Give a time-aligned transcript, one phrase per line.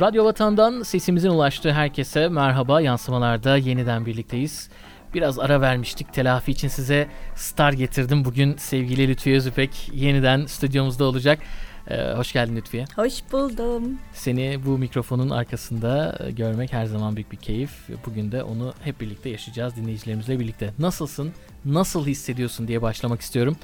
[0.00, 2.80] Radyo Vatan'dan sesimizin ulaştığı herkese merhaba.
[2.80, 4.68] Yansımalarda yeniden birlikteyiz.
[5.14, 6.12] Biraz ara vermiştik.
[6.12, 8.24] Telafi için size star getirdim.
[8.24, 11.38] Bugün sevgili Lütfiye Özüpek yeniden stüdyomuzda olacak.
[11.90, 12.84] Ee, hoş geldin Lütfiye.
[12.96, 13.98] Hoş buldum.
[14.12, 17.70] Seni bu mikrofonun arkasında e, görmek her zaman büyük bir keyif.
[18.06, 20.74] Bugün de onu hep birlikte yaşayacağız dinleyicilerimizle birlikte.
[20.78, 21.32] Nasılsın?
[21.64, 23.56] Nasıl hissediyorsun diye başlamak istiyorum.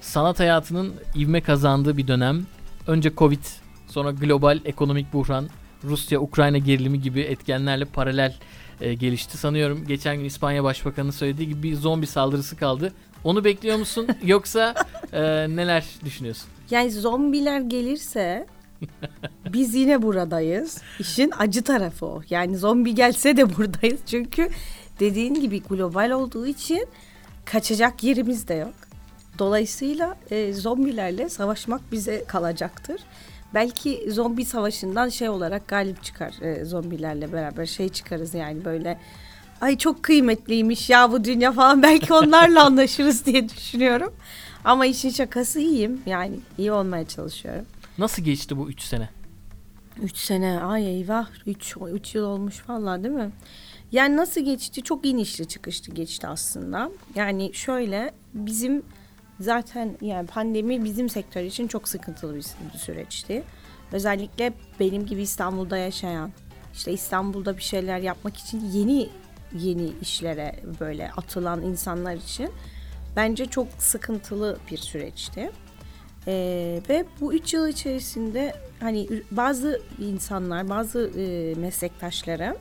[0.00, 2.46] Sanat hayatının ivme kazandığı bir dönem.
[2.86, 3.44] Önce Covid,
[3.86, 5.48] sonra global ekonomik buhran,
[5.84, 8.34] Rusya-Ukrayna gerilimi gibi etkenlerle paralel
[8.80, 9.38] e, gelişti.
[9.38, 12.92] Sanıyorum geçen gün İspanya Başbakanı söylediği gibi bir zombi saldırısı kaldı.
[13.24, 14.74] Onu bekliyor musun yoksa
[15.12, 15.22] e,
[15.56, 16.48] neler düşünüyorsun?
[16.70, 18.46] Yani zombiler gelirse
[19.52, 20.82] biz yine buradayız.
[20.98, 22.22] İşin acı tarafı o.
[22.30, 24.00] Yani zombi gelse de buradayız.
[24.06, 24.48] Çünkü
[25.00, 26.86] dediğin gibi global olduğu için
[27.44, 28.74] kaçacak yerimiz de yok.
[29.38, 33.00] Dolayısıyla e, zombilerle savaşmak bize kalacaktır.
[33.54, 38.98] Belki zombi savaşından şey olarak galip çıkar e, zombilerle beraber şey çıkarız yani böyle
[39.60, 44.14] ay çok kıymetliymiş ya bu dünya falan belki onlarla anlaşırız diye düşünüyorum.
[44.64, 47.66] Ama işin şakası iyiyim yani iyi olmaya çalışıyorum.
[47.98, 49.08] Nasıl geçti bu 3 sene?
[50.02, 53.30] 3 sene ay eyvah 3 3 yıl olmuş vallahi değil mi?
[53.92, 54.82] Yani nasıl geçti?
[54.82, 56.90] Çok inişli çıkışlı geçti aslında.
[57.14, 58.82] Yani şöyle bizim
[59.40, 63.42] zaten yani pandemi bizim sektör için çok sıkıntılı bir süreçti.
[63.92, 66.30] Özellikle benim gibi İstanbul'da yaşayan,
[66.74, 69.08] işte İstanbul'da bir şeyler yapmak için yeni
[69.52, 72.50] yeni işlere böyle atılan insanlar için
[73.16, 75.50] bence çok sıkıntılı bir süreçti.
[76.26, 82.56] Ee, ve bu üç yıl içerisinde hani bazı insanlar, bazı e, meslektaşlara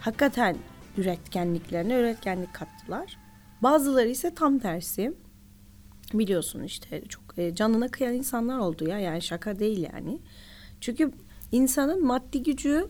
[0.00, 0.56] hakikaten
[0.96, 3.18] üretkenliklerine üretkenlik kattılar.
[3.62, 5.12] Bazıları ise tam tersi
[6.14, 10.18] biliyorsun işte çok e, canına kıyan insanlar oldu ya yani şaka değil yani.
[10.80, 11.12] Çünkü
[11.52, 12.88] insanın maddi gücü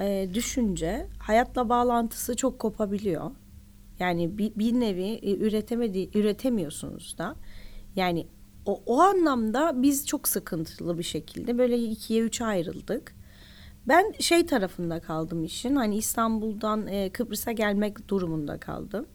[0.00, 3.30] e, düşünce hayatla bağlantısı çok kopabiliyor.
[3.98, 7.36] Yani bir, bir nevi e, üretemedi üretemiyorsunuz da.
[7.96, 8.26] Yani
[8.66, 13.14] o, o anlamda biz çok sıkıntılı bir şekilde böyle ikiye üçe ayrıldık.
[13.88, 15.76] Ben şey tarafında kaldım işin.
[15.76, 19.06] Hani İstanbul'dan e, Kıbrıs'a gelmek durumunda kaldım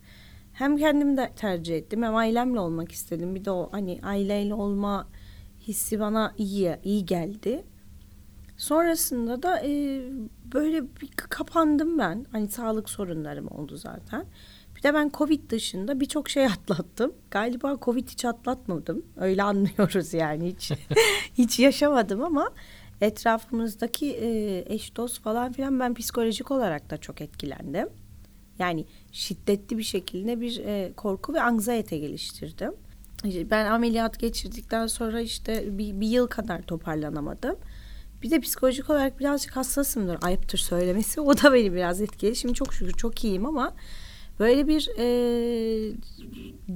[0.54, 3.36] hem kendim de tercih ettim hem ailemle olmak istedim.
[3.36, 5.08] Bir de o hani aileyle olma
[5.68, 7.64] hissi bana iyi iyi geldi.
[8.58, 10.02] Sonrasında da e,
[10.54, 12.26] böyle bir kapandım ben.
[12.32, 14.26] Hani sağlık sorunlarım oldu zaten.
[14.76, 17.14] Bir de ben Covid dışında birçok şey atlattım.
[17.32, 19.06] Galiba Covid hiç atlatmadım.
[19.18, 20.72] Öyle anlıyoruz yani hiç
[21.34, 22.52] hiç yaşamadım ama
[23.02, 27.90] etrafımızdaki e, eş dost falan filan ben psikolojik olarak da çok etkilendim.
[28.60, 32.74] Yani şiddetli bir şekilde bir e, korku ve anksiyete geliştirdim.
[33.24, 37.56] Ben ameliyat geçirdikten sonra işte bir, bir yıl kadar toparlanamadım.
[38.22, 40.18] Bir de psikolojik olarak birazcık hassasımdır.
[40.22, 41.22] Ayıptır söylemesi.
[41.22, 42.36] O da beni biraz etkiledi.
[42.36, 43.76] Şimdi çok şükür çok iyiyim ama
[44.40, 45.06] böyle bir e,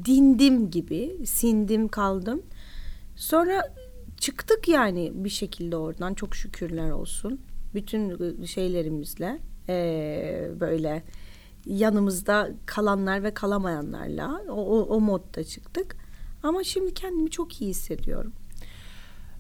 [0.06, 1.18] dindim gibi.
[1.26, 2.42] Sindim kaldım.
[3.16, 3.74] Sonra
[4.18, 6.14] çıktık yani bir şekilde oradan.
[6.14, 7.42] Çok şükürler olsun.
[7.74, 9.40] Bütün şeylerimizle
[9.70, 11.04] e, böyle
[11.70, 15.96] yanımızda kalanlar ve kalamayanlarla o, o, o modda çıktık.
[16.44, 18.34] Ama şimdi kendimi çok iyi hissediyorum.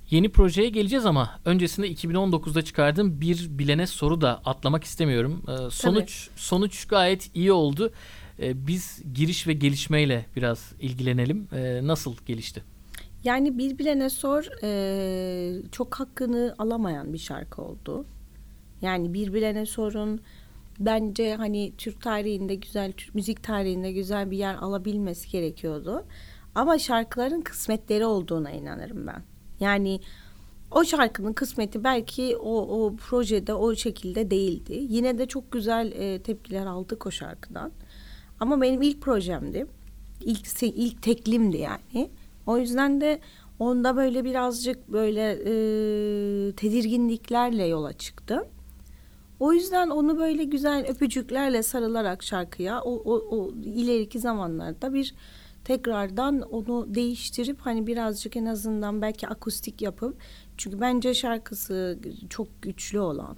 [0.09, 5.43] Yeni projeye geleceğiz ama öncesinde 2019'da çıkardığım bir bilene soru da atlamak istemiyorum.
[5.47, 6.39] Ee, sonuç Tabii.
[6.39, 7.91] sonuç gayet iyi oldu.
[8.39, 11.47] Ee, biz giriş ve gelişmeyle biraz ilgilenelim.
[11.53, 12.63] Ee, nasıl gelişti?
[13.23, 18.05] Yani bir bilene sor e, çok hakkını alamayan bir şarkı oldu.
[18.81, 20.21] Yani bir bilene sorun
[20.79, 26.05] bence hani Türk tarihinde güzel, Türk müzik tarihinde güzel bir yer alabilmesi gerekiyordu.
[26.55, 29.23] Ama şarkıların kısmetleri olduğuna inanırım ben.
[29.59, 29.99] Yani
[30.71, 34.85] o şarkının kısmeti belki o, o projede o şekilde değildi.
[34.89, 37.71] Yine de çok güzel e, tepkiler aldık o şarkıdan.
[38.39, 39.67] Ama benim ilk projemdi.
[40.21, 42.09] İlk, ilk teklimdi yani.
[42.45, 43.19] O yüzden de
[43.59, 45.51] onda böyle birazcık böyle e,
[46.51, 48.43] tedirginliklerle yola çıktım.
[49.39, 55.15] O yüzden onu böyle güzel öpücüklerle sarılarak şarkıya o, o, o ileriki zamanlarda bir
[55.63, 60.17] tekrardan onu değiştirip hani birazcık en azından belki akustik yapıp
[60.57, 61.99] çünkü bence şarkısı
[62.29, 63.37] çok güçlü olan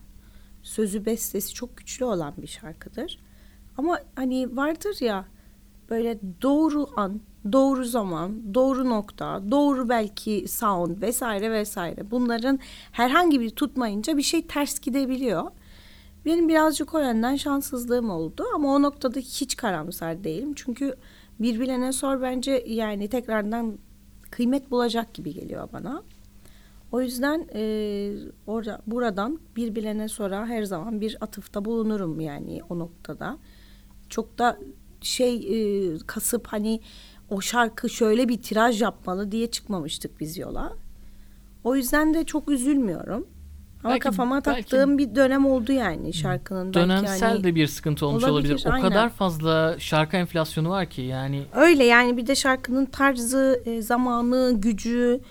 [0.63, 3.19] sözü bestesi çok güçlü olan bir şarkıdır.
[3.77, 5.25] Ama hani vardır ya
[5.89, 7.21] böyle doğru an,
[7.51, 12.59] doğru zaman, doğru nokta, doğru belki sound vesaire vesaire bunların
[12.91, 15.51] herhangi bir tutmayınca bir şey ters gidebiliyor.
[16.25, 20.53] Benim birazcık o yönden şanssızlığım oldu ama o noktada hiç karamsar değilim.
[20.55, 20.95] Çünkü
[21.39, 23.77] bir sor bence yani tekrardan
[24.31, 26.03] kıymet bulacak gibi geliyor bana.
[26.91, 27.61] O yüzden e,
[28.47, 33.37] orada buradan birbirine sonra her zaman bir atıfta bulunurum yani o noktada.
[34.09, 34.59] Çok da
[35.01, 36.81] şey e, kasıp hani
[37.29, 40.73] o şarkı şöyle bir tiraj yapmalı diye çıkmamıştık biz yola.
[41.63, 43.27] O yüzden de çok üzülmüyorum.
[43.83, 46.65] Ama Belki- kafama belki- taktığım bir dönem oldu yani şarkının.
[46.73, 48.69] Belki Dönemsel hani- de bir sıkıntı olmuş Olabilir, olabilir.
[48.69, 48.89] O aynen.
[48.89, 54.53] kadar fazla şarkı enflasyonu var ki yani Öyle yani bir de şarkının tarzı, e, zamanı,
[54.57, 55.21] gücü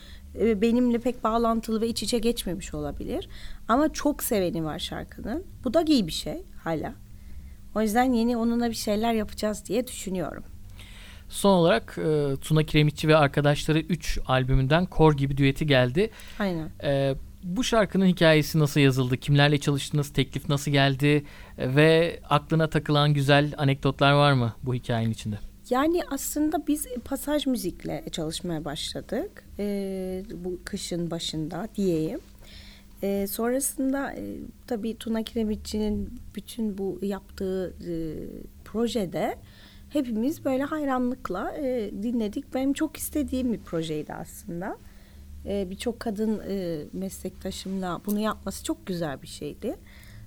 [0.41, 3.29] e, benimle pek bağlantılı ve iç içe geçmemiş olabilir.
[3.69, 5.45] Ama çok seveni var şarkının.
[5.65, 6.93] Bu da iyi bir şey hala.
[7.75, 10.45] O yüzden yeni onunla bir şeyler yapacağız diye düşünüyorum.
[11.29, 16.11] son olarak e, Tuna Kiremitçi ve arkadaşları 3 albümünden Kor gibi düeti geldi.
[16.39, 16.69] Aynen.
[16.85, 19.17] E, bu şarkının hikayesi nasıl yazıldı?
[19.17, 20.13] Kimlerle çalıştınız?
[20.13, 21.25] Teklif nasıl geldi?
[21.59, 25.39] Ve aklına takılan güzel anekdotlar var mı bu hikayenin içinde?
[25.71, 29.45] Yani aslında biz pasaj müzikle çalışmaya başladık.
[29.59, 32.21] Ee, bu kışın başında diyeyim.
[33.03, 34.37] Ee, sonrasında e,
[34.67, 37.95] tabii Tuna Kiremitçi'nin bütün bu yaptığı e,
[38.65, 39.37] projede
[39.91, 42.55] hepimiz böyle hayranlıkla e, dinledik.
[42.55, 44.79] Benim çok istediğim bir projeydi aslında.
[45.47, 49.77] E, Birçok kadın e, meslektaşımla bunu yapması çok güzel bir şeydi.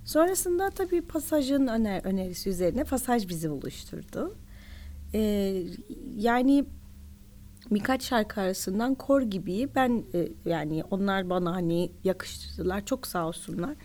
[0.05, 4.35] Sonrasında tabii pasajın öner önerisi üzerine pasaj bizi buluşturdu.
[5.13, 5.63] Ee,
[6.17, 6.65] yani
[7.71, 13.75] birkaç şarkı arasından kor gibi ben e, yani onlar bana hani yakıştırdılar çok sağ olsunlar.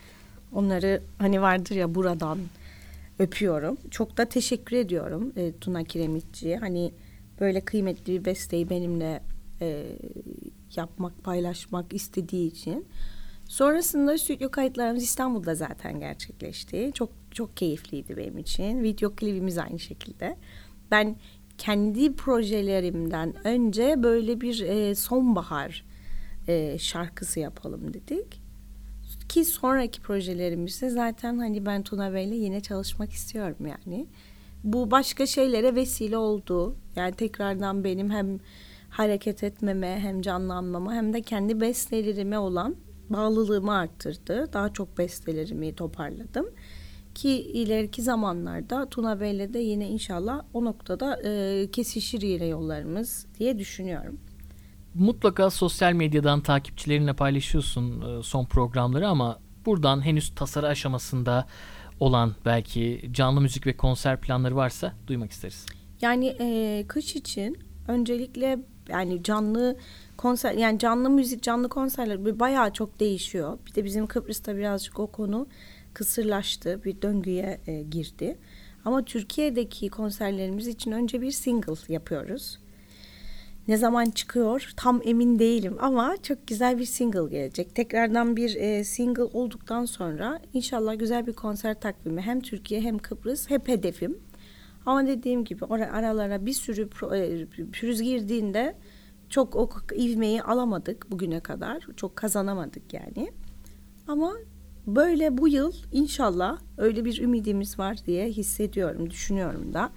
[0.53, 2.39] Onları hani vardır ya buradan
[3.19, 3.77] öpüyorum.
[3.91, 6.57] Çok da teşekkür ediyorum e, Tuna Kiremitçi'ye.
[6.59, 6.93] Hani
[7.41, 9.23] böyle kıymetli bir besteyi benimle
[9.61, 9.87] e,
[10.77, 12.87] yapmak, paylaşmak istediği için.
[13.45, 16.91] Sonrasında stüdyo kayıtlarımız İstanbul'da zaten gerçekleşti.
[16.95, 18.83] Çok çok keyifliydi benim için.
[18.83, 20.37] Video klibimiz aynı şekilde.
[20.91, 21.17] Ben
[21.59, 25.85] kendi projelerimden önce böyle bir e, sonbahar
[26.49, 28.41] e, şarkısı yapalım dedik.
[29.29, 34.07] Ki sonraki projelerimizde zaten hani ben Tuna Bey'le yine çalışmak istiyorum yani.
[34.65, 36.77] Bu başka şeylere vesile oldu.
[36.97, 38.39] Yani tekrardan benim hem
[38.89, 42.77] hareket etmeme hem canlanmama hem de kendi bestelerime olan
[43.11, 44.53] bağlılığımı arttırdı.
[44.53, 46.47] Daha çok bestelerimi toparladım.
[47.15, 53.59] Ki ileriki zamanlarda Tuna Bey'le de yine inşallah o noktada e, kesişir yine yollarımız diye
[53.59, 54.21] düşünüyorum.
[54.95, 61.47] Mutlaka sosyal medyadan takipçilerinle paylaşıyorsun e, son programları ama buradan henüz tasarı aşamasında
[62.01, 65.67] olan belki canlı müzik ve konser planları varsa duymak isteriz.
[66.01, 69.77] Yani e, kış için öncelikle yani canlı
[70.17, 73.59] konser yani canlı müzik canlı konserler bayağı çok değişiyor.
[73.67, 75.47] Bir de bizim Kıbrıs'ta birazcık o konu
[75.95, 78.39] kısırlaştı bir döngüye e, girdi.
[78.85, 82.59] Ama Türkiye'deki konserlerimiz için önce bir single yapıyoruz.
[83.69, 87.75] Ne zaman çıkıyor tam emin değilim ama çok güzel bir single gelecek.
[87.75, 93.51] Tekrardan bir e, single olduktan sonra inşallah güzel bir konser takvimi hem Türkiye hem Kıbrıs
[93.51, 94.19] hep hedefim.
[94.87, 98.77] Ama dediğim gibi or- aralara bir sürü e, pürüz girdiğinde
[99.29, 101.87] çok o ivmeyi alamadık bugüne kadar.
[101.97, 103.33] Çok kazanamadık yani.
[104.09, 104.33] Ama
[104.87, 109.91] böyle bu yıl inşallah öyle bir ümidimiz var diye hissediyorum, düşünüyorum da.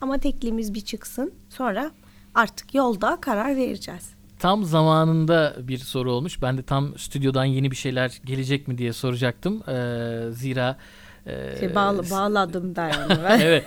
[0.00, 1.90] Ama teklimiz bir çıksın sonra
[2.34, 4.14] artık yolda karar vereceğiz.
[4.38, 6.42] Tam zamanında bir soru olmuş.
[6.42, 9.62] Ben de tam stüdyodan yeni bir şeyler gelecek mi diye soracaktım.
[9.68, 10.76] Ee, zira
[11.26, 13.14] e, Şey, bağla, bağladım ben yani.
[13.42, 13.64] Evet.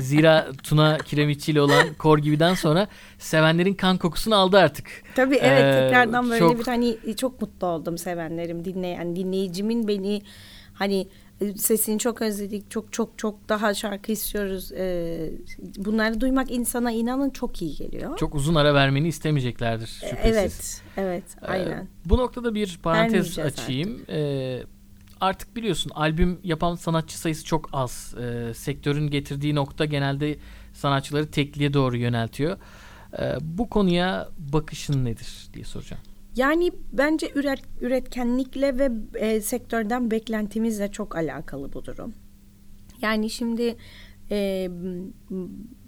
[0.00, 4.86] Zira Tuna Kiremitçi ile olan Kor gibi'den sonra sevenlerin kan kokusunu aldı artık.
[5.14, 10.22] Tabii evet Ee, tekrardan böyle çok- bir hani çok mutlu oldum sevenlerim dinleyen dinleyicimin beni
[10.74, 11.08] hani
[11.40, 15.30] e, sesini çok özledik çok çok çok daha şarkı istiyoruz Ee,
[15.76, 18.16] bunları duymak insana inanın çok iyi geliyor.
[18.18, 20.22] Çok uzun ara vermeni istemeyeceklerdir şüphesiz.
[20.26, 21.88] evet evet Ee, aynen.
[22.04, 24.00] bu noktada bir parantez açayım.
[24.08, 24.60] Ee,
[25.24, 28.14] artık biliyorsun albüm yapan sanatçı sayısı çok az.
[28.20, 30.36] Ee, sektörün getirdiği nokta genelde
[30.72, 32.56] sanatçıları tekliğe doğru yöneltiyor.
[33.18, 36.02] Ee, bu konuya bakışın nedir diye soracağım.
[36.36, 42.14] Yani bence üret, üretkenlikle ve e, sektörden beklentimizle çok alakalı bu durum.
[43.02, 43.76] Yani şimdi
[44.30, 44.68] e,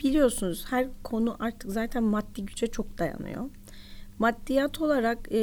[0.05, 3.51] biliyorsunuz her konu artık zaten maddi güce çok dayanıyor.
[4.19, 5.39] Maddiyat olarak e,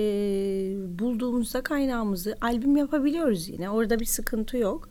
[0.99, 3.69] bulduğumuzda kaynağımızı albüm yapabiliyoruz yine.
[3.69, 4.89] Orada bir sıkıntı yok.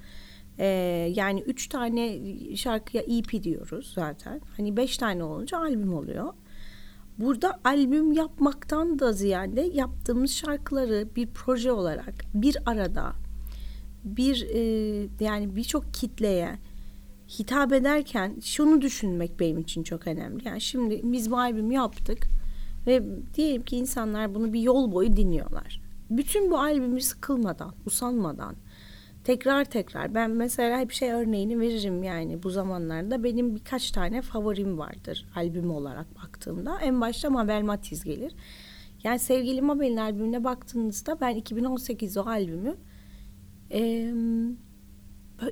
[0.58, 0.66] E,
[1.14, 2.20] yani üç tane
[2.56, 4.40] şarkıya EP diyoruz zaten.
[4.56, 6.32] Hani beş tane olunca albüm oluyor.
[7.18, 13.12] Burada albüm yapmaktan da ziyade yaptığımız şarkıları bir proje olarak bir arada
[14.04, 14.60] bir e,
[15.20, 16.58] yani birçok kitleye
[17.38, 20.48] hitap ederken şunu düşünmek benim için çok önemli.
[20.48, 22.28] Yani şimdi biz bu albümü yaptık
[22.86, 23.02] ve
[23.34, 25.82] diyelim ki insanlar bunu bir yol boyu dinliyorlar.
[26.10, 28.56] bütün bu albümü sıkılmadan, usanmadan
[29.24, 34.78] tekrar tekrar ben mesela hep şey örneğini veririm yani bu zamanlarda benim birkaç tane favorim
[34.78, 36.80] vardır albüm olarak baktığımda.
[36.80, 38.34] En başta Mabel Matiz gelir.
[39.04, 42.76] Yani sevgili Mabel'in albümüne baktığınızda ben 2018 o albümü
[43.72, 44.12] e,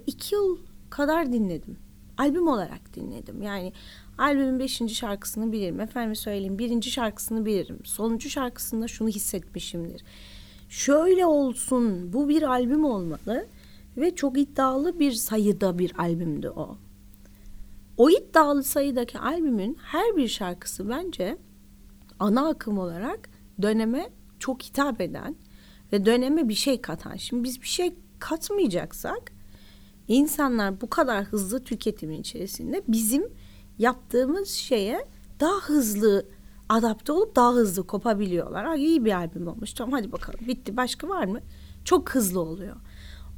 [0.06, 0.58] iki yıl
[0.90, 1.76] kadar dinledim.
[2.20, 3.42] Albüm olarak dinledim.
[3.42, 3.72] Yani
[4.18, 5.80] albümün beşinci şarkısını bilirim.
[5.80, 7.78] Efendim söyleyeyim birinci şarkısını bilirim.
[7.84, 10.04] Sonuncu şarkısında şunu hissetmişimdir.
[10.68, 13.46] Şöyle olsun bu bir albüm olmalı
[13.96, 16.76] ve çok iddialı bir sayıda bir albümdü o.
[17.96, 21.38] O iddialı sayıdaki albümün her bir şarkısı bence
[22.18, 23.30] ana akım olarak
[23.62, 25.36] döneme çok hitap eden
[25.92, 27.16] ve döneme bir şey katan.
[27.16, 29.39] Şimdi biz bir şey katmayacaksak
[30.10, 33.28] insanlar bu kadar hızlı tüketimin içerisinde bizim
[33.78, 35.06] yaptığımız şeye
[35.40, 36.26] daha hızlı
[36.68, 38.64] adapte olup daha hızlı kopabiliyorlar.
[38.64, 39.72] Ha, iyi bir albüm olmuş.
[39.72, 40.76] Tamam hadi bakalım bitti.
[40.76, 41.40] Başka var mı?
[41.84, 42.76] Çok hızlı oluyor.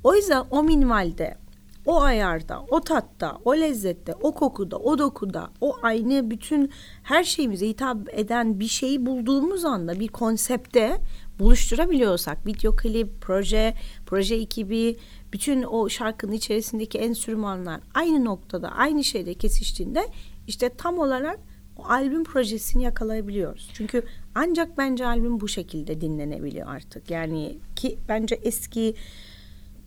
[0.04, 1.38] O yüzden o minimalde,
[1.86, 6.70] o ayarda, o tatta, o lezzette, o kokuda, o dokuda, o aynı bütün
[7.02, 10.98] her şeyimize hitap eden bir şeyi bulduğumuz anda bir konsepte
[11.42, 13.74] buluşturabiliyorsak video klip, proje,
[14.06, 14.96] proje ekibi,
[15.32, 20.08] bütün o şarkının içerisindeki enstrümanlar aynı noktada, aynı şeyde kesiştiğinde
[20.46, 21.38] işte tam olarak
[21.76, 23.70] o albüm projesini yakalayabiliyoruz.
[23.72, 24.02] Çünkü
[24.34, 27.10] ancak bence albüm bu şekilde dinlenebiliyor artık.
[27.10, 28.94] Yani ki bence eski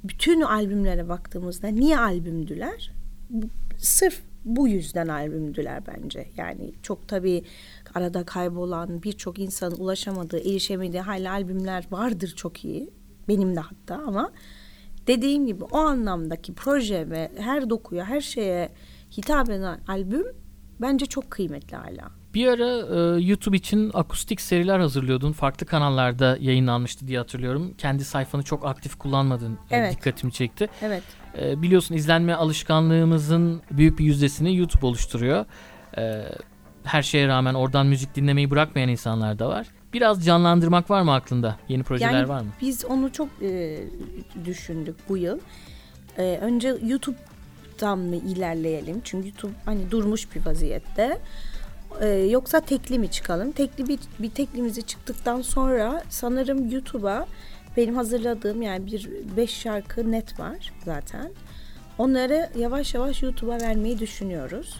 [0.04, 2.92] bütün albümlere baktığımızda niye albümdüler?
[3.78, 6.28] Sırf bu yüzden albümdüler bence.
[6.38, 7.44] Yani çok tabii
[7.96, 12.90] arada kaybolan birçok insanın ulaşamadığı, erişemediği hala albümler vardır çok iyi.
[13.28, 14.32] Benim de hatta ama
[15.08, 18.72] dediğim gibi o anlamdaki proje ve her dokuya, her şeye
[19.18, 20.26] hitap eden albüm
[20.82, 22.12] bence çok kıymetli hala.
[22.34, 22.70] Bir ara
[23.18, 25.32] e, YouTube için akustik seriler hazırlıyordun.
[25.32, 27.74] Farklı kanallarda yayınlanmıştı diye hatırlıyorum.
[27.78, 29.54] Kendi sayfanı çok aktif kullanmadın.
[29.54, 29.92] E, evet.
[29.98, 30.70] dikkatimi çekti.
[30.82, 31.04] Evet.
[31.42, 35.46] E, biliyorsun izlenme alışkanlığımızın büyük bir yüzdesini YouTube oluşturuyor.
[35.98, 36.26] E,
[36.86, 39.68] her şeye rağmen oradan müzik dinlemeyi bırakmayan insanlar da var.
[39.94, 41.58] Biraz canlandırmak var mı aklında?
[41.70, 42.48] Yeni projeler yani var mı?
[42.62, 43.84] Biz onu çok e,
[44.46, 45.40] düşündük bu yıl.
[46.18, 49.02] E, önce YouTube'dan mı ilerleyelim?
[49.04, 51.20] Çünkü YouTube hani durmuş bir vaziyette.
[52.02, 53.52] Ee, yoksa tekli mi çıkalım?
[53.52, 57.28] Tekli bir, bir teklimizi çıktıktan sonra sanırım YouTube'a
[57.78, 61.32] benim hazırladığım yani bir beş şarkı net var zaten.
[61.98, 64.78] Onları yavaş yavaş YouTube'a vermeyi düşünüyoruz.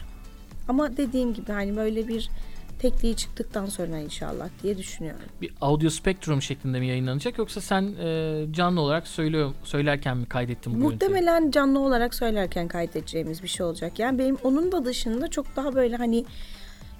[0.68, 2.30] Ama dediğim gibi hani böyle bir
[2.78, 5.24] tekliği çıktıktan sonra inşallah diye düşünüyorum.
[5.40, 10.74] Bir audio spektrum şeklinde mi yayınlanacak yoksa sen e, canlı olarak söylüyor söylerken mi kaydettin
[10.74, 11.52] bu Muhtemelen görüntüyü?
[11.52, 13.98] canlı olarak söylerken kaydedeceğimiz bir şey olacak.
[13.98, 16.24] Yani benim onun da dışında çok daha böyle hani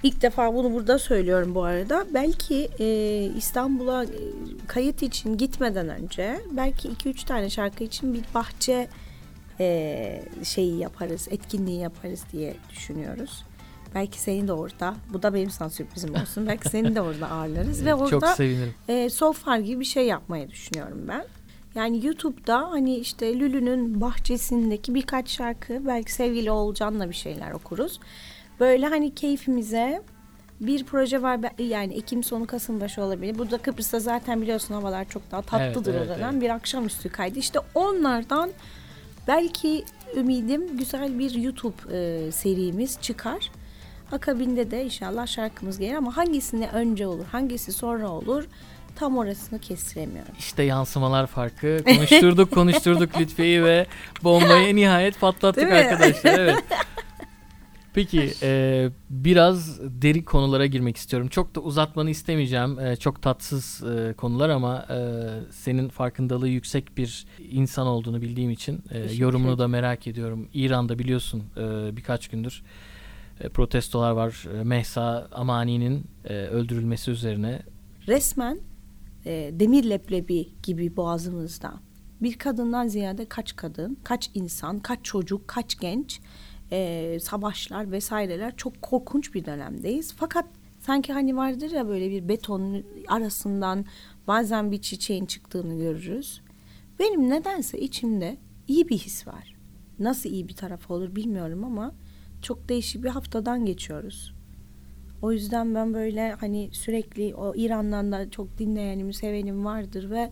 [0.03, 2.07] İlk defa bunu burada söylüyorum bu arada.
[2.15, 2.87] Belki e,
[3.37, 4.09] İstanbul'a e,
[4.67, 8.89] kayıt için gitmeden önce belki 2-3 tane şarkı için bir bahçe
[9.61, 13.45] e, şeyi yaparız, etkinliği yaparız diye düşünüyoruz.
[13.97, 16.47] Belki seni de orada, bu da benim sana sürprizim olsun.
[16.47, 18.75] belki seni de orada ağırlarız ve orada Çok sevinirim.
[18.89, 21.25] E, Soulfar gibi bir şey yapmayı düşünüyorum ben.
[21.75, 28.01] Yani YouTube'da hani işte Lülü'nün bahçesindeki birkaç şarkı belki sevgili Oğulcan'la bir şeyler okuruz.
[28.61, 30.03] Böyle hani keyfimize
[30.61, 33.39] bir proje var yani Ekim sonu Kasım başı olabilir.
[33.39, 36.33] Burada Kıbrıs'ta zaten biliyorsun havalar çok daha tatlıdır evet, evet, o dönem.
[36.33, 36.43] Evet.
[36.43, 37.39] Bir akşamüstü kaydı.
[37.39, 38.51] İşte onlardan
[39.29, 39.85] belki
[40.17, 43.51] ümidim güzel bir YouTube e, serimiz çıkar.
[44.13, 48.45] Akabinde de inşallah şarkımız gelir ama hangisini önce olur, hangisi sonra olur
[48.97, 50.33] tam orasını kestiremiyorum.
[50.39, 51.85] İşte yansımalar farkı.
[51.85, 53.87] Konuşturduk konuşturduk Lütfiye'yi ve
[54.25, 56.39] bombayı nihayet patlattık arkadaşlar.
[56.39, 56.65] Evet.
[57.95, 61.29] Peki e, biraz deri konulara girmek istiyorum.
[61.29, 62.79] Çok da uzatmanı istemeyeceğim.
[62.79, 64.99] E, çok tatsız e, konular ama e,
[65.53, 70.49] senin farkındalığı yüksek bir insan olduğunu bildiğim için e, yorumunu da merak ediyorum.
[70.55, 72.63] İran'da biliyorsun e, birkaç gündür
[73.41, 74.47] e, protestolar var.
[74.59, 77.63] E, Mehsa Amani'nin e, öldürülmesi üzerine.
[78.07, 78.61] Resmen
[79.27, 81.75] e, demir leblebi gibi boğazımızda.
[82.23, 86.21] Bir kadından ziyade kaç kadın, kaç insan, kaç çocuk, kaç genç
[86.73, 90.15] e, savaşlar vesaireler çok korkunç bir dönemdeyiz.
[90.17, 90.45] Fakat
[90.81, 93.85] sanki hani vardır ya böyle bir beton arasından
[94.27, 96.41] bazen bir çiçeğin çıktığını görürüz.
[96.99, 98.37] Benim nedense içimde
[98.69, 99.57] iyi bir his var.
[99.99, 101.95] Nasıl iyi bir taraf olur bilmiyorum ama
[102.47, 104.35] çok değişik bir haftadan geçiyoruz.
[105.23, 110.31] O yüzden ben böyle hani sürekli o İran'dan da çok dinleyenim, sevenim vardır ve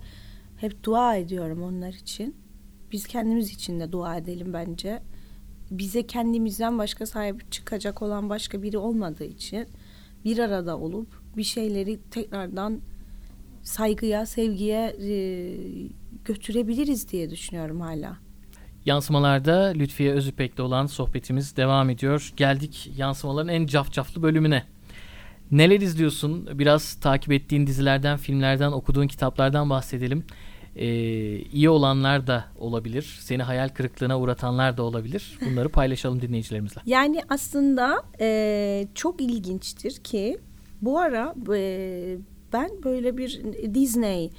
[0.56, 2.36] hep dua ediyorum onlar için.
[2.92, 5.02] Biz kendimiz için de dua edelim bence
[5.70, 9.66] bize kendimizden başka sahip çıkacak olan başka biri olmadığı için
[10.24, 12.80] bir arada olup bir şeyleri tekrardan
[13.62, 15.14] saygıya, sevgiye e,
[16.24, 18.23] götürebiliriz diye düşünüyorum hala.
[18.86, 22.32] Yansımalarda Lütfiye Özüpek'le olan sohbetimiz devam ediyor.
[22.36, 24.64] Geldik yansımaların en cafcaflı bölümüne.
[25.50, 26.58] Neler izliyorsun?
[26.58, 30.24] Biraz takip ettiğin dizilerden, filmlerden, okuduğun kitaplardan bahsedelim.
[30.76, 30.86] Ee,
[31.38, 33.18] iyi olanlar da olabilir.
[33.20, 35.38] Seni hayal kırıklığına uğratanlar da olabilir.
[35.50, 36.80] Bunları paylaşalım dinleyicilerimizle.
[36.86, 40.38] Yani aslında e, çok ilginçtir ki
[40.82, 42.16] bu ara e,
[42.52, 43.40] ben böyle bir
[43.74, 44.30] Disney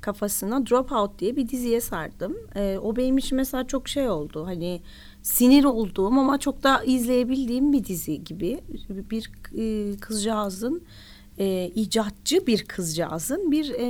[0.00, 2.36] kafasına Dropout diye bir diziye sardım.
[2.54, 4.46] E, o benim için mesela çok şey oldu.
[4.46, 4.80] Hani
[5.22, 8.60] sinir olduğum ama çok da izleyebildiğim bir dizi gibi.
[8.88, 10.82] Bir e, kızcağızın
[11.38, 13.86] e, icatçı bir kızcağızın bir e,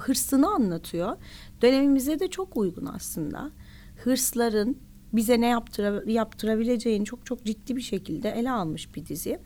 [0.00, 1.16] hırsını anlatıyor.
[1.62, 3.50] Dönemimize de çok uygun aslında.
[3.96, 4.76] Hırsların
[5.12, 9.38] bize ne yaptıra, yaptırabileceğini çok çok ciddi bir şekilde ele almış bir dizi.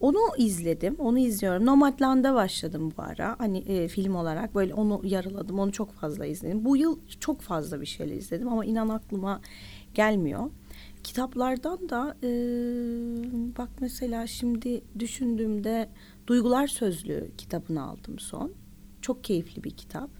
[0.00, 1.66] Onu izledim, onu izliyorum.
[1.66, 3.36] Nomadland'a başladım bu ara.
[3.38, 6.64] Hani e, film olarak böyle onu yarıladım, onu çok fazla izledim.
[6.64, 9.40] Bu yıl çok fazla bir şeyler izledim ama inan aklıma
[9.94, 10.50] gelmiyor.
[11.04, 12.28] Kitaplardan da e,
[13.58, 15.88] bak mesela şimdi düşündüğümde
[16.26, 18.52] Duygular Sözlüğü kitabını aldım son.
[19.02, 20.10] Çok keyifli bir kitap.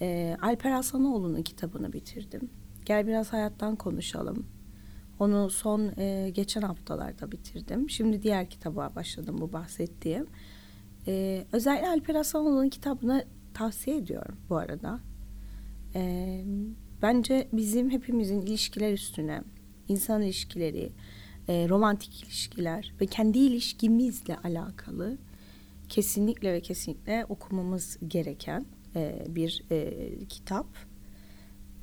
[0.00, 2.50] E, Alper Hasanoğlu'nun kitabını bitirdim.
[2.84, 4.46] Gel biraz hayattan konuşalım.
[5.20, 7.90] Onu son e, geçen haftalarda bitirdim.
[7.90, 10.26] Şimdi diğer kitaba başladım bu bahsettiğim.
[11.06, 15.00] E, özellikle Alper Hasanoğlu'nun kitabını tavsiye ediyorum bu arada.
[15.94, 16.44] E,
[17.02, 19.42] bence bizim hepimizin ilişkiler üstüne,
[19.88, 20.92] insan ilişkileri,
[21.48, 25.18] e, romantik ilişkiler ve kendi ilişkimizle alakalı
[25.88, 30.66] kesinlikle ve kesinlikle okumamız gereken e, bir e, kitap.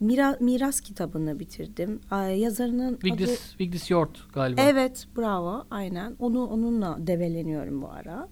[0.03, 1.99] Mira, Miras kitabını bitirdim.
[2.35, 3.59] Yazarının Vigdis, adı...
[3.59, 4.61] Vigdis Yort galiba.
[4.61, 6.15] Evet bravo aynen.
[6.19, 8.29] Onu onunla develeniyorum bu ara.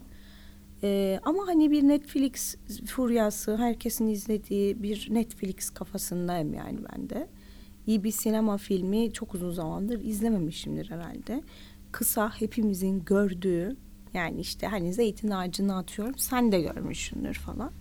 [0.84, 7.28] Ee, ama hani bir Netflix furyası herkesin izlediği bir Netflix kafasındayım yani ben de.
[7.88, 11.44] İyi bir sinema filmi çok uzun zamandır izlememişimdir herhalde.
[11.92, 13.76] Kısa hepimizin gördüğü
[14.14, 17.72] yani işte hani zeytin ağacını atıyorum sen de görmüşsündür falan.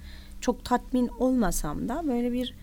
[0.40, 2.55] Çok tatmin olmasam da böyle bir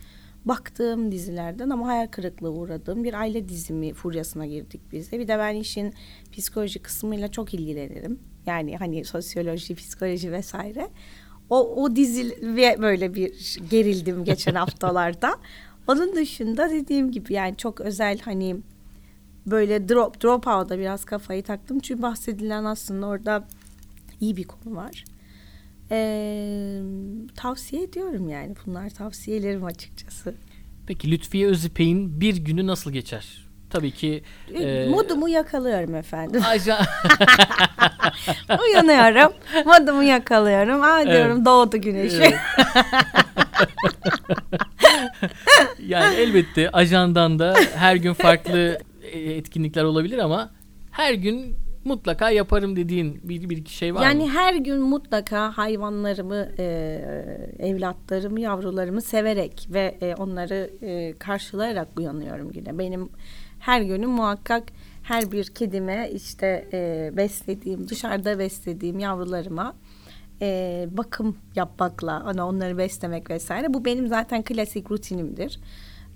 [0.47, 5.19] baktığım dizilerden ama hayal kırıklığı uğradığım bir aile dizimi furyasına girdik biz de.
[5.19, 5.93] Bir de ben işin
[6.31, 8.19] psikoloji kısmıyla çok ilgilenirim.
[8.45, 10.89] Yani hani sosyoloji, psikoloji vesaire.
[11.49, 15.35] O, o dizi ve böyle bir gerildim geçen haftalarda.
[15.87, 18.55] Onun dışında dediğim gibi yani çok özel hani
[19.45, 21.79] böyle drop drop out'a biraz kafayı taktım.
[21.79, 23.47] Çünkü bahsedilen aslında orada
[24.19, 25.03] iyi bir konu var.
[25.91, 26.81] Ee,
[27.35, 28.55] tavsiye ediyorum yani.
[28.65, 30.35] Bunlar tavsiyelerim açıkçası.
[30.87, 33.47] Peki Lütfiye Özipek'in bir günü nasıl geçer?
[33.69, 34.23] Tabii ki
[34.53, 36.41] e, modumu yakalıyorum efendim.
[36.45, 36.79] Aja...
[38.61, 39.33] Uyanıyorum,
[39.65, 40.83] modumu yakalıyorum.
[40.83, 41.45] Aa diyorum evet.
[41.45, 42.15] doğdu güneşi.
[42.15, 42.35] Evet.
[45.87, 48.79] yani elbette ajandan da her gün farklı
[49.13, 50.49] etkinlikler olabilir ama
[50.91, 51.55] her gün
[51.87, 54.29] mutlaka yaparım dediğin bir, bir iki şey var yani mı?
[54.29, 56.65] her gün mutlaka hayvanlarımı, e,
[57.59, 62.79] evlatlarımı, yavrularımı severek ve e, onları e, karşılayarak uyanıyorum yine.
[62.79, 63.09] Benim
[63.59, 64.63] her günüm muhakkak
[65.03, 69.75] her bir kedime işte e, beslediğim, dışarıda beslediğim yavrularıma
[70.41, 73.73] e, bakım yapmakla, hani onları beslemek vesaire.
[73.73, 75.59] Bu benim zaten klasik rutinimdir.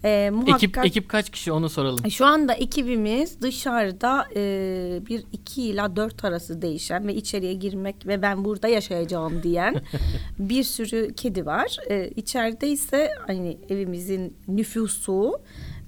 [0.06, 2.12] E, muhakkak, ekip ekip kaç kişi onu soralım.
[2.12, 8.22] Şu anda ekibimiz dışarıda e, bir iki ila dört arası değişen ve içeriye girmek ve
[8.22, 9.76] ben burada yaşayacağım diyen
[10.40, 11.78] bir sürü kedi var.
[11.90, 15.42] E, içeride ise hani evimizin nüfusu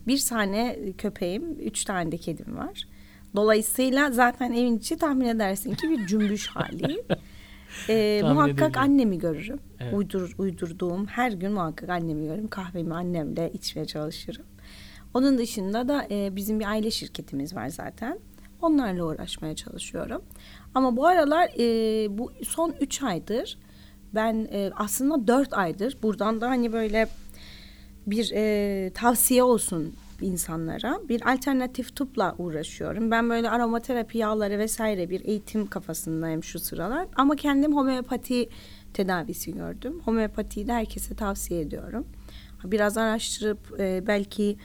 [0.08, 2.88] bir tane köpeğim, üç tane de kedim var.
[3.36, 7.04] Dolayısıyla zaten evin içi tahmin edersin ki bir cümbüş hali.
[7.89, 9.59] E, muhakkak annemi görürüm.
[9.79, 9.93] Evet.
[9.93, 12.47] Uydur, uydurduğum her gün muhakkak annemi görürüm.
[12.47, 14.45] Kahvemi annemle içmeye çalışırım.
[15.13, 18.19] Onun dışında da e, bizim bir aile şirketimiz var zaten.
[18.62, 20.21] Onlarla uğraşmaya çalışıyorum.
[20.75, 23.57] Ama bu aralar e, bu son üç aydır
[24.15, 27.07] ben e, aslında dört aydır buradan da hani böyle
[28.07, 33.12] bir e, tavsiye olsun insanlara bir alternatif tıpla uğraşıyorum.
[33.12, 37.07] Ben böyle aromaterapi yağları vesaire bir eğitim kafasındayım şu sıralar.
[37.15, 38.49] Ama kendim homeopati
[38.93, 40.01] tedavisi gördüm.
[40.05, 42.07] Homeopatiyi de herkese tavsiye ediyorum.
[42.63, 44.57] Biraz araştırıp e, belki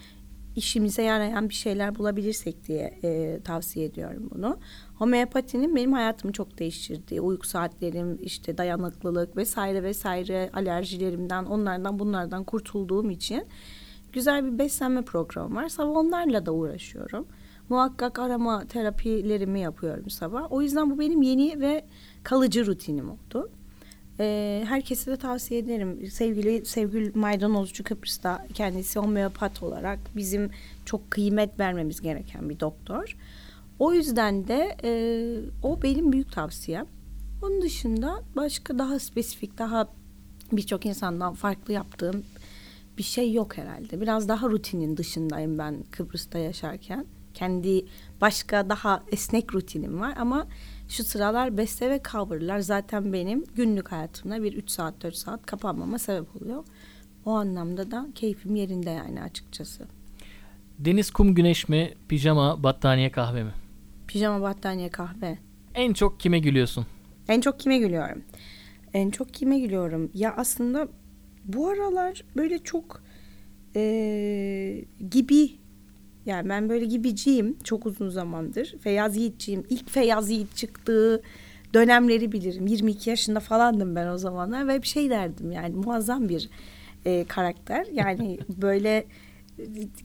[0.57, 4.59] işimize yarayan bir şeyler bulabilirsek diye e, tavsiye ediyorum bunu.
[4.95, 7.21] Homeopatinin benim hayatımı çok değiştirdi.
[7.21, 13.45] Uyku saatlerim, işte dayanıklılık vesaire vesaire alerjilerimden, onlardan bunlardan kurtulduğum için
[14.13, 15.69] güzel bir beslenme programı var.
[15.69, 17.27] Sabah onlarla da uğraşıyorum.
[17.69, 20.53] Muhakkak arama terapilerimi yapıyorum sabah.
[20.53, 21.85] O yüzden bu benim yeni ve
[22.23, 23.51] kalıcı rutinim oldu.
[24.21, 26.11] E, herkese de tavsiye ederim.
[26.11, 30.51] Sevgili Sevgili Maydanozcu Kıbrıs'ta kendisi homeopat olarak bizim
[30.85, 33.17] çok kıymet vermemiz gereken bir doktor.
[33.79, 34.91] O yüzden de e,
[35.63, 36.87] o benim büyük tavsiyem.
[37.43, 39.89] Onun dışında başka daha spesifik, daha
[40.53, 42.23] birçok insandan farklı yaptığım
[42.99, 44.01] bir şey yok herhalde.
[44.01, 47.07] Biraz daha rutinin dışındayım ben Kıbrıs'ta yaşarken.
[47.35, 47.85] Kendi
[48.21, 50.47] başka daha esnek rutinim var ama
[50.89, 55.99] şu sıralar beste ve coverlar zaten benim günlük hayatımda bir 3 saat 4 saat kapanmama
[55.99, 56.65] sebep oluyor.
[57.25, 59.87] O anlamda da keyfim yerinde yani açıkçası.
[60.79, 61.95] Deniz, kum, güneş mi?
[62.09, 63.53] Pijama, battaniye, kahve mi?
[64.07, 65.39] Pijama, battaniye, kahve.
[65.75, 66.87] En çok kime gülüyorsun?
[67.29, 68.23] En çok kime gülüyorum?
[68.95, 70.11] En çok kime gülüyorum?
[70.15, 70.89] Ya aslında
[71.49, 73.03] bu aralar böyle çok
[73.77, 75.51] e, gibi
[76.27, 78.75] yani ben böyle gibiciyim çok uzun zamandır.
[78.81, 79.65] Feyyaz Yiğitçiyim.
[79.71, 81.23] İlk Feyyaz Yiğit çıktığı
[81.75, 82.67] dönemleri bilirim.
[82.67, 86.49] 22 yaşında falandım ben o zamanlar ve bir şey derdim yani muazzam bir
[87.07, 87.87] e, karakter.
[87.93, 89.05] Yani böyle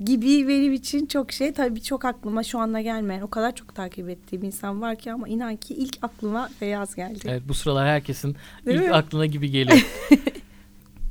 [0.06, 4.10] gibi benim için çok şey tabii çok aklıma şu anda gelmeyen o kadar çok takip
[4.10, 7.20] ettiğim insan var ki ama inan ki ilk aklıma Feyyaz geldi.
[7.26, 8.94] Evet bu sıralar herkesin Değil ilk mi?
[8.94, 9.88] aklına gibi geliyor.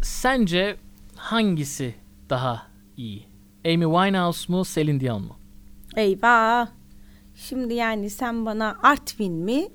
[0.02, 0.76] Sence
[1.16, 1.94] hangisi
[2.30, 3.26] daha iyi?
[3.64, 5.36] Amy Winehouse mu Celine Dion mu?
[5.96, 6.68] Eyvah.
[7.34, 9.68] Şimdi yani sen bana Artvin mi?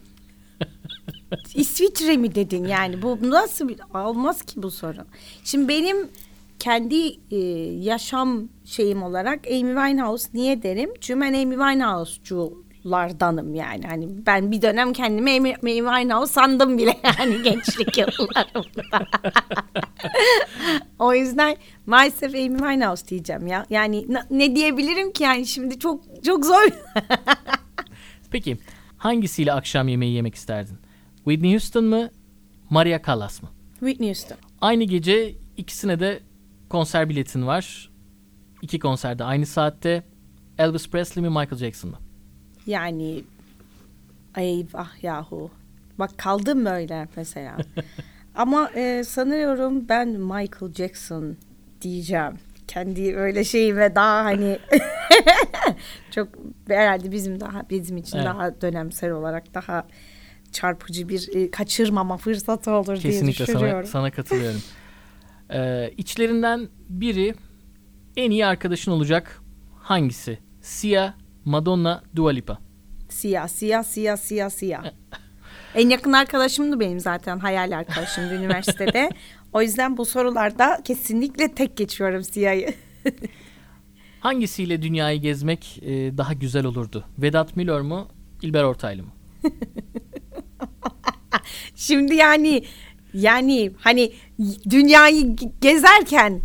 [1.55, 5.05] İsviçre mi dedin yani bu nasıl bir olmaz ki bu soru.
[5.43, 6.09] Şimdi benim
[6.59, 7.37] kendi e,
[7.83, 10.89] yaşam şeyim olarak Amy Winehouse niye derim?
[11.01, 11.55] Çünkü ben Amy
[12.87, 13.87] Winehouse'culardanım yani.
[13.87, 19.07] Hani ben bir dönem kendimi Amy, Amy Winehouse sandım bile yani gençlik yıllarımda.
[20.99, 23.65] o yüzden maalesef Amy Winehouse diyeceğim ya.
[23.69, 26.69] Yani ne diyebilirim ki yani şimdi çok çok zor.
[28.31, 28.57] Peki
[28.97, 30.77] hangisiyle akşam yemeği yemek isterdin?
[31.15, 32.09] Whitney Houston mı?
[32.69, 33.49] Maria Callas mı?
[33.79, 34.37] Whitney Houston.
[34.61, 36.19] Aynı gece ikisine de
[36.69, 37.89] konser biletin var.
[38.61, 40.03] İki konserde aynı saatte.
[40.57, 41.97] Elvis Presley mi Michael Jackson mı?
[42.67, 43.23] Yani
[44.37, 45.51] eyvah yahu.
[45.99, 47.57] Bak kaldım böyle mesela.
[48.35, 51.37] Ama e, sanıyorum ben Michael Jackson
[51.81, 52.33] diyeceğim.
[52.67, 54.59] Kendi öyle şeyime daha hani
[56.11, 56.27] çok
[56.67, 58.27] herhalde bizim daha bizim için evet.
[58.27, 59.87] daha dönemsel olarak daha
[60.51, 63.81] çarpıcı bir e, kaçırmama fırsatı olur Kesinlikle diye düşünüyorum.
[63.81, 64.61] Kesinlikle sana, sana katılıyorum.
[65.51, 67.35] Ee, içlerinden biri
[68.17, 69.41] en iyi arkadaşın olacak
[69.79, 70.39] hangisi?
[70.61, 71.13] Sia,
[71.47, 72.57] Madonna, Dua Lipa.
[73.09, 74.83] Sia, Sia, Sia, Sia, Sia.
[75.75, 79.09] en yakın arkadaşımdı benim zaten hayal arkadaşımdı üniversitede.
[79.53, 82.73] O yüzden bu sorularda kesinlikle tek geçiyorum Sia'yı.
[84.19, 87.05] Hangisiyle dünyayı gezmek e, daha güzel olurdu?
[87.17, 88.07] Vedat Milor mu,
[88.41, 89.09] İlber Ortaylı mı?
[91.75, 92.63] Şimdi yani
[93.13, 94.11] yani hani
[94.69, 96.41] dünyayı gezerken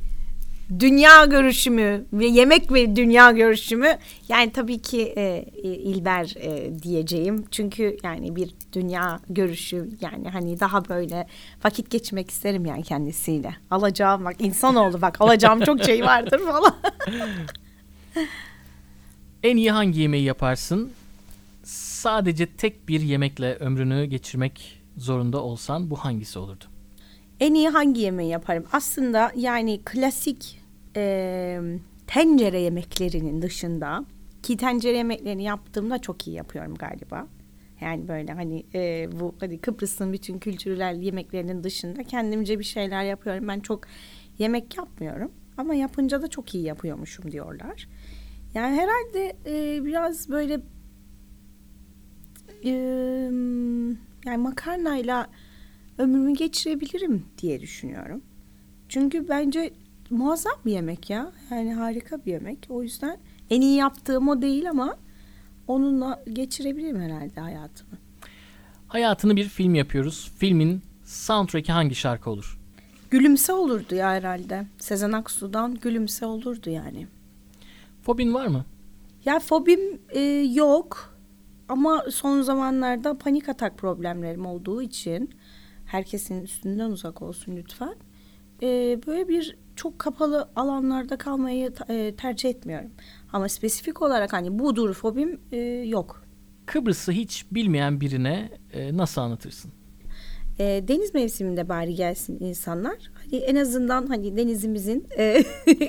[0.80, 7.44] dünya görüşümü ve yemek ve dünya görüşümü yani tabii ki e, İlber e, diyeceğim.
[7.50, 11.26] Çünkü yani bir dünya görüşü yani hani daha böyle
[11.64, 13.56] vakit geçirmek isterim yani kendisiyle.
[13.70, 16.76] Alacağım bak insanoğlu bak alacağım çok şey vardır falan.
[19.42, 20.92] en iyi hangi yemeği yaparsın?
[21.64, 26.64] Sadece tek bir yemekle ömrünü geçirmek zorunda olsan bu hangisi olurdu?
[27.40, 28.64] En iyi hangi yemeği yaparım?
[28.72, 30.61] Aslında yani klasik
[30.96, 31.60] e,
[32.06, 34.04] tencere yemeklerinin dışında
[34.42, 37.26] ki tencere yemeklerini yaptığımda çok iyi yapıyorum galiba.
[37.80, 43.48] Yani böyle hani e, bu hani Kıbrıs'ın bütün kültürel yemeklerinin dışında kendimce bir şeyler yapıyorum.
[43.48, 43.84] Ben çok
[44.38, 47.88] yemek yapmıyorum ama yapınca da çok iyi yapıyormuşum diyorlar.
[48.54, 50.60] Yani herhalde e, biraz böyle
[52.64, 52.70] e,
[54.26, 55.30] yani makarnayla
[55.98, 58.22] ömrümü geçirebilirim diye düşünüyorum.
[58.88, 59.72] Çünkü bence
[60.12, 61.32] muazzam bir yemek ya.
[61.50, 62.66] Yani harika bir yemek.
[62.68, 63.18] O yüzden
[63.50, 64.96] en iyi yaptığım o değil ama
[65.68, 67.98] onunla geçirebilirim herhalde hayatımı.
[68.88, 70.32] Hayatını bir film yapıyoruz.
[70.38, 72.58] Filmin soundtrack'i hangi şarkı olur?
[73.10, 74.66] Gülümse olurdu ya herhalde.
[74.78, 77.06] Sezen Aksu'dan Gülümse olurdu yani.
[78.02, 78.64] Fobin var mı?
[79.24, 80.20] Ya fobim e,
[80.54, 81.14] yok.
[81.68, 85.30] Ama son zamanlarda panik atak problemlerim olduğu için
[85.86, 87.94] herkesin üstünden uzak olsun lütfen.
[88.62, 92.90] Ee, böyle bir çok kapalı alanlarda kalmayı e, tercih etmiyorum.
[93.32, 95.56] Ama spesifik olarak hani budur fobim e,
[95.86, 96.24] yok.
[96.66, 99.72] Kıbrıs'ı hiç bilmeyen birine e, nasıl anlatırsın?
[100.58, 103.10] E, deniz mevsiminde bari gelsin insanlar.
[103.14, 105.44] Hani en azından hani denizimizin e,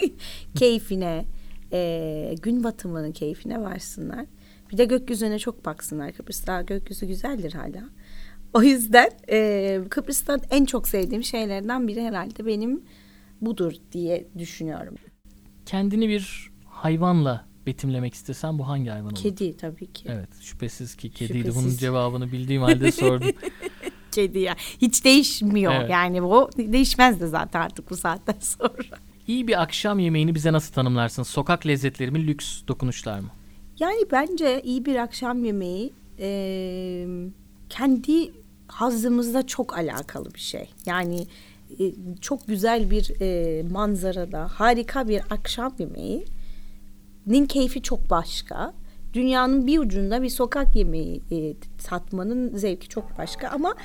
[0.55, 1.25] keyfine,
[1.71, 4.25] e, gün batımının keyfine varsınlar.
[4.71, 6.11] Bir de gökyüzüne çok baksınlar.
[6.11, 7.83] Kıbrıs'ta gökyüzü güzeldir hala.
[8.53, 12.81] O yüzden e, Kıbrıs'ta en çok sevdiğim şeylerden biri herhalde benim
[13.45, 14.95] budur diye düşünüyorum.
[15.65, 19.15] Kendini bir hayvanla betimlemek istesen bu hangi hayvan olur?
[19.21, 20.05] Kedi tabii ki.
[20.09, 21.37] Evet şüphesiz ki kediydi.
[21.37, 21.63] Şüphesiz.
[21.63, 23.31] Bunun cevabını bildiğim halde sordum.
[24.11, 24.55] Kedi ya.
[24.81, 25.89] Hiç değişmiyor Evet.
[25.89, 28.97] yani bu değişmez de zaten artık bu saatten sonra.
[29.27, 31.23] İyi bir akşam yemeğini bize nasıl tanımlarsın?
[31.23, 33.29] Sokak lezzetleri mi, lüks dokunuşlar mı?
[33.79, 37.07] Yani bence iyi bir akşam yemeği e,
[37.69, 38.31] kendi
[38.67, 40.69] hazzımızla çok alakalı bir şey.
[40.85, 41.27] Yani
[42.21, 48.73] çok güzel bir e, manzarada harika bir akşam yemeğinin keyfi çok başka.
[49.13, 53.75] Dünyanın bir ucunda bir sokak yemeği e, tatmanın zevki çok başka ama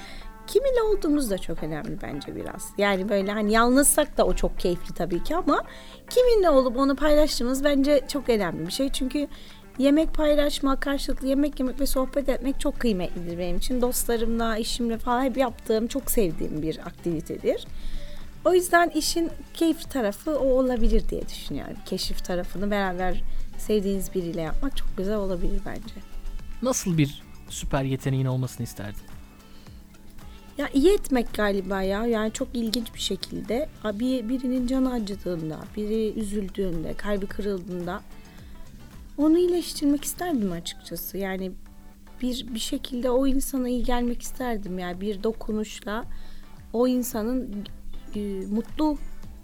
[0.48, 2.70] kiminle olduğumuz da çok önemli bence biraz.
[2.79, 5.62] Yani böyle hani yalnızsak da o çok keyifli tabii ki ama
[6.11, 8.88] kiminle olup onu paylaştığımız bence çok önemli bir şey.
[8.88, 9.29] Çünkü
[9.78, 13.80] yemek paylaşmak, karşılıklı yemek yemek ve sohbet etmek çok kıymetlidir benim için.
[13.80, 17.66] Dostlarımla, eşimle falan hep yaptığım, çok sevdiğim bir aktivitedir.
[18.44, 21.76] O yüzden işin keyifli tarafı o olabilir diye düşünüyorum.
[21.86, 23.22] Keşif tarafını beraber
[23.58, 25.94] sevdiğiniz biriyle yapmak çok güzel olabilir bence.
[26.62, 29.02] Nasıl bir süper yeteneğin olmasını isterdin?
[30.58, 32.06] Ya iyi etmek galiba ya.
[32.06, 38.02] Yani çok ilginç bir şekilde bir birinin canı acıdığında, biri üzüldüğünde, kalbi kırıldığında
[39.18, 41.18] onu iyileştirmek isterdim açıkçası.
[41.18, 41.52] Yani
[42.22, 44.78] bir bir şekilde o insana iyi gelmek isterdim.
[44.78, 46.04] Yani bir dokunuşla
[46.72, 47.64] o insanın
[48.14, 48.98] e, mutlu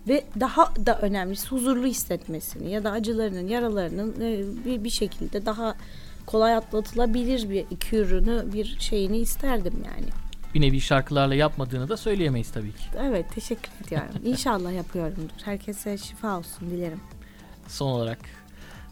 [0.08, 5.76] ve daha da önemlisi huzurlu hissetmesini ya da acılarının, yaralarının e, bir, bir şekilde daha
[6.26, 10.06] kolay atlatılabilir bir kürünü, bir şeyini isterdim yani.
[10.54, 12.84] Bir nevi şarkılarla yapmadığını da söyleyemeyiz tabii ki.
[13.00, 14.14] Evet teşekkür ediyorum.
[14.24, 15.30] İnşallah yapıyorumdur.
[15.44, 17.00] Herkese şifa olsun dilerim.
[17.68, 18.18] Son olarak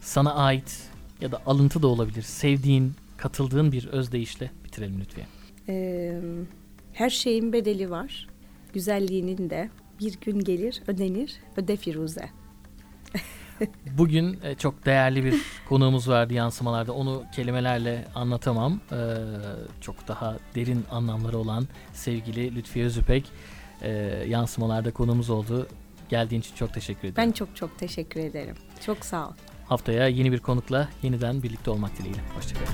[0.03, 0.89] sana ait
[1.21, 2.21] ya da alıntı da olabilir.
[2.21, 5.25] Sevdiğin, katıldığın bir özdeyişle bitirelim lütfen.
[5.69, 6.21] Ee,
[6.93, 8.27] her şeyin bedeli var.
[8.73, 11.35] Güzelliğinin de bir gün gelir ödenir.
[11.57, 12.29] Öde Firuze.
[13.97, 16.93] Bugün e, çok değerli bir konuğumuz vardı yansımalarda.
[16.93, 18.79] Onu kelimelerle anlatamam.
[18.91, 18.95] Ee,
[19.81, 23.31] çok daha derin anlamları olan sevgili Lütfiye Özüpek
[23.81, 23.91] e,
[24.27, 25.67] yansımalarda konuğumuz oldu.
[26.09, 27.15] Geldiğin için çok teşekkür ederim.
[27.17, 28.55] Ben çok çok teşekkür ederim.
[28.85, 29.33] Çok sağ ol.
[29.67, 32.21] Haftaya yeni bir konukla yeniden birlikte olmak dileğiyle.
[32.35, 32.67] Hoşçakalın.